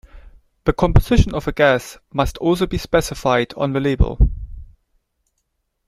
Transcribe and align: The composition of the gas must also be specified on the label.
The 0.63 0.73
composition 0.73 1.35
of 1.35 1.45
the 1.45 1.51
gas 1.51 1.99
must 2.11 2.39
also 2.39 2.65
be 2.65 2.79
specified 2.79 3.53
on 3.55 3.73
the 3.73 3.79
label. 3.79 4.17